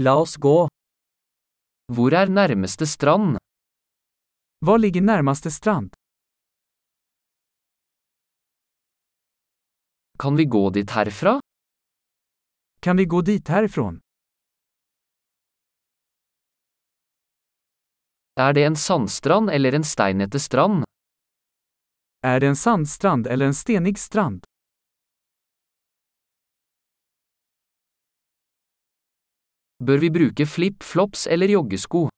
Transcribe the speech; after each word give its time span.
La 0.00 0.14
oss 0.14 0.36
gå. 0.36 0.68
Hvor 1.90 2.14
er 2.14 2.30
nærmeste 2.30 2.86
strand? 2.86 3.38
Hva 4.62 4.76
ligger 4.78 5.02
nærmeste 5.02 5.50
strand? 5.50 5.90
Kan 10.22 10.38
vi 10.38 10.44
gå 10.44 10.62
dit 10.76 10.94
herfra? 10.94 11.32
Kan 12.80 12.96
vi 13.02 13.06
gå 13.10 13.22
dit 13.26 13.48
herfra? 13.48 13.88
Er 18.38 18.52
det 18.54 18.64
en 18.70 18.78
sandstrand 18.78 19.50
eller 19.50 19.74
en 19.74 19.88
steinete 19.94 20.38
strand? 20.38 20.86
Er 22.22 22.38
det 22.40 22.54
en 22.54 22.60
sandstrand 22.66 23.26
eller 23.26 23.50
en 23.50 23.58
stenig 23.64 23.98
strand? 23.98 24.47
Bør 29.78 29.98
vi 30.02 30.08
bruke 30.10 30.42
flip-flops 30.42 31.28
eller 31.30 31.46
joggesko? 31.52 32.08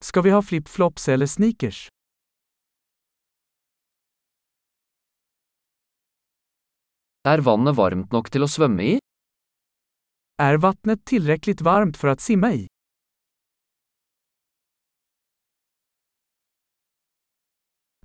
Skal 0.00 0.24
vi 0.24 0.30
ha 0.32 0.40
flip-flops 0.40 1.08
eller 1.12 1.28
sneakers? 1.28 1.88
Er 7.28 7.44
vannet 7.44 7.76
varmt 7.76 8.16
nok 8.16 8.32
til 8.32 8.46
å 8.46 8.48
svømme 8.48 8.88
i? 8.94 8.96
Er 10.40 10.56
vattnet 10.64 11.04
tilrekkelig 11.04 11.60
varmt 11.60 11.96
för 11.96 12.08
att 12.08 12.20
simma 12.20 12.52
i? 12.54 12.66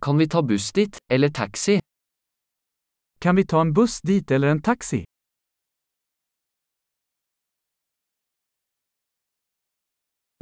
Kan 0.02 0.18
vi 0.18 0.28
ta 0.28 0.42
buss 0.42 0.72
dit, 0.72 0.98
eller 1.12 1.30
taxi? 1.30 1.80
Kan 3.20 3.36
vi 3.36 3.46
ta 3.46 3.62
en 3.62 3.74
buss 3.74 4.02
dit 4.02 4.32
eller 4.32 4.48
en 4.48 4.62
taxi? 4.62 5.04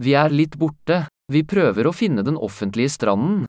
Vi 0.04 0.14
er 0.14 0.30
litt 0.30 0.56
borte. 0.60 1.06
Vi 1.32 1.42
prøver 1.48 1.88
å 1.88 1.94
finne 1.96 2.24
den 2.26 2.36
offentlige 2.38 2.92
stranden. 2.92 3.46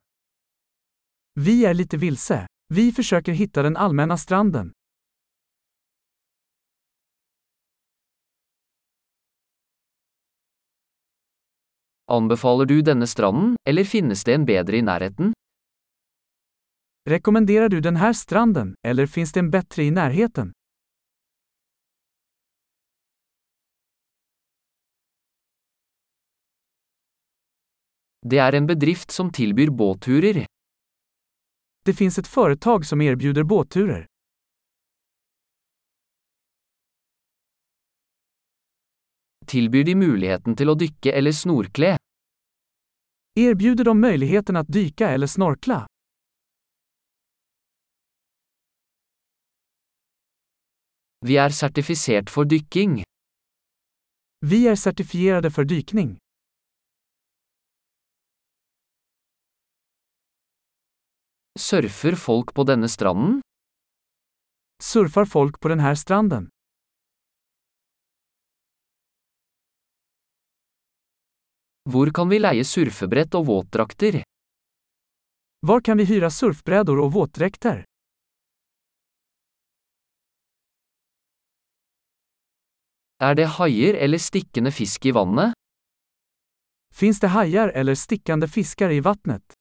Vi 1.34 1.65
er 1.67 1.75
litt 1.75 1.93
vilse. 1.98 2.47
Vi 2.73 2.89
forsøker 2.95 3.34
å 3.34 3.39
finne 3.39 3.67
den 3.67 3.77
allmenne 3.77 4.17
stranden. 4.17 4.73
Anbefaler 12.06 12.71
du 12.71 12.78
denne 12.87 13.06
stranden, 13.11 13.56
eller 13.67 13.84
finnes 13.84 14.23
det 14.25 14.39
en 14.39 14.47
bedre 14.47 14.78
i 14.78 14.83
nærheten? 14.87 15.33
Rekommenderer 17.11 17.69
du 17.69 17.81
denne 17.83 18.15
stranden, 18.15 18.77
eller 18.87 19.11
finnes 19.11 19.34
det 19.34 19.43
en 19.43 19.51
bedre 19.51 19.83
i 19.83 19.91
närheten? 19.91 20.56
Det 28.31 28.39
er 28.43 28.55
en 28.59 28.67
bedrift 28.67 29.11
som 29.11 29.29
tilbyr 29.31 29.71
båtturer. 29.71 30.47
Det 31.85 31.95
finns 31.95 32.19
ett 32.19 32.27
företag 32.27 32.87
som 32.87 33.01
erbjuder 33.01 33.45
båtturer. 33.45 34.07
Tilbyr 39.47 39.85
de 39.85 39.95
muligheten 39.95 40.57
til 40.57 40.73
å 40.73 40.75
dykke 40.75 41.13
eller 41.13 41.33
snorkle? 41.33 41.95
Erbjuder 43.39 43.85
de 43.85 44.01
möjligheten 44.01 44.57
att 44.57 44.73
dyka 44.73 45.09
eller 45.09 45.27
snorkla? 45.27 45.87
Vi 51.27 51.37
er 51.37 51.51
sertifisert 51.51 52.31
for 52.31 52.45
dykking. 52.45 53.03
Vi 54.41 54.67
er 54.67 54.75
certifierade 54.75 55.51
for 55.51 55.65
dykning. 55.65 56.17
Surfer 61.57 62.15
folk 62.17 62.55
på 62.55 62.65
denne 62.69 62.89
stranden? 62.89 63.41
Surfer 64.83 65.25
folk 65.25 65.56
på 65.61 65.71
denne 65.72 65.94
stranden? 65.97 66.50
Hvor 71.89 72.12
kan 72.12 72.28
vi 72.28 72.43
leie 72.43 72.65
surfebrett 72.65 73.34
og 73.41 73.47
våtdrakter? 73.49 74.21
Hvor 75.67 75.81
kan 75.81 75.97
vi 75.97 76.05
hyre 76.05 76.28
surfbrädor 76.31 77.00
og 77.00 77.12
våtdräkter? 77.17 77.84
Er 83.25 83.34
det 83.34 83.47
haier 83.56 83.97
eller 83.97 84.21
stikkende 84.21 84.71
fisk 84.77 85.06
i 85.09 85.15
vannet? 85.17 85.56
Finns 86.93 87.21
det 87.21 87.33
haier 87.33 87.73
eller 87.73 87.97
stikkende 87.97 88.49
fisker 88.49 88.93
i 88.93 89.00
vattnet? 89.00 89.56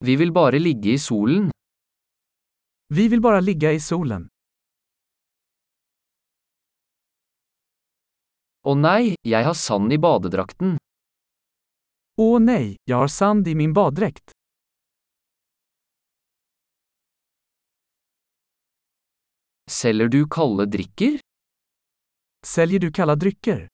Vi 0.00 0.14
vil 0.16 0.30
bare 0.32 0.58
ligge 0.58 0.92
i 0.94 0.98
solen. 0.98 1.50
Vi 2.94 3.08
vil 3.08 3.20
bare 3.20 3.40
ligge 3.42 3.72
i 3.74 3.80
solen. 3.82 4.28
Å 8.62 8.74
nei, 8.78 9.14
jeg 9.26 9.46
har 9.48 9.56
sand 9.58 9.92
i 9.92 9.98
badedrakten. 9.98 10.76
Å 12.18 12.28
nei, 12.38 12.76
jeg 12.86 12.94
har 12.94 13.10
sand 13.10 13.50
i 13.50 13.56
min 13.58 13.74
badedrakt. 13.74 14.30
Selger 19.66 20.08
du 20.14 20.22
kalde 20.30 20.70
drikker? 20.70 21.18
Selger 22.46 22.86
du 22.86 22.90
kalde 22.94 23.18
drikker? 23.26 23.66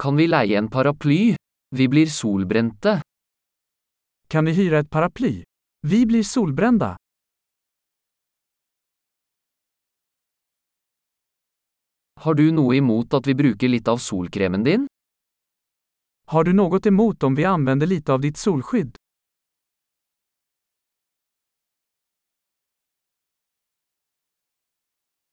Kan 0.00 0.16
vi 0.16 0.26
leie 0.26 0.56
en 0.58 0.72
paraply? 0.72 1.34
Vi 1.76 1.88
blir 1.88 2.06
solbrente. 2.06 3.00
Kan 4.28 4.44
vi 4.44 4.52
hyra 4.52 4.78
ett 4.78 4.90
paraply? 4.90 5.44
Vi 5.80 6.06
blir 6.06 6.22
solbrända. 6.22 6.96
Har 12.20 12.34
du 12.34 12.52
noe 12.52 12.76
imot 12.76 13.14
at 13.14 13.26
vi 13.26 13.34
bruker 13.34 13.68
litt 13.68 13.88
av 13.88 13.98
solkremen 13.98 14.62
din? 14.62 14.86
Har 16.30 16.44
du 16.44 16.52
noe 16.52 16.78
imot 16.86 17.22
om 17.22 17.34
vi 17.34 17.44
anvender 17.44 17.90
litt 17.90 18.08
av 18.08 18.22
ditt 18.22 18.38
solskydd? 18.38 18.94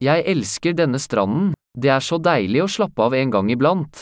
Jeg 0.01 0.25
elsker 0.25 0.73
denne 0.73 0.97
stranden. 0.97 1.53
Det 1.77 1.93
er 1.93 2.01
så 2.01 2.17
deilig 2.17 2.65
å 2.65 2.71
slappe 2.79 3.05
av 3.05 3.13
en 3.13 3.29
gang 3.29 3.53
iblant. 3.53 4.01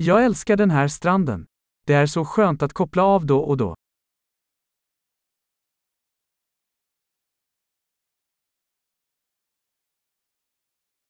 Jag 0.00 0.24
älskar 0.24 0.56
den 0.56 0.70
här 0.70 0.88
stranden. 0.88 1.46
Det 1.86 1.94
är 1.94 2.06
så 2.06 2.24
skönt 2.24 2.62
att 2.62 2.72
koppla 2.72 3.02
av 3.02 3.26
då 3.26 3.40
och 3.40 3.56
då. 3.56 3.74